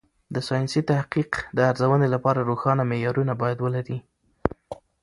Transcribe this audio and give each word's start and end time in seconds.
د 0.35 0.35
ساینسي 0.47 0.81
تحقیق 0.91 1.31
د 1.57 1.59
ارزونې 1.71 2.07
لپاره 2.15 2.39
روښانه 2.49 2.83
معیارونه 2.91 3.33
باید 3.41 3.57
ولري. 3.61 3.97